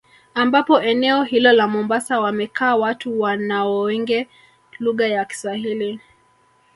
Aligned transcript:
Ambapo 0.33 0.81
eneo 0.81 1.23
hilo 1.23 1.51
la 1.51 1.67
mombasa 1.67 2.19
wamekaa 2.19 2.75
watu 2.75 3.21
wanaoonge 3.21 4.27
lugha 4.79 5.07
ya 5.07 5.25
kiswahili 5.25 5.99